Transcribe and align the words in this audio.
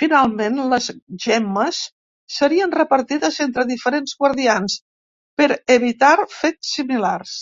Finalment 0.00 0.58
les 0.72 0.88
gemmes 1.26 1.80
serien 2.40 2.76
repartides 2.80 3.42
entre 3.48 3.68
diferents 3.74 4.16
guardians, 4.22 4.80
per 5.42 5.52
evitar 5.80 6.16
fets 6.40 6.80
similars. 6.80 7.38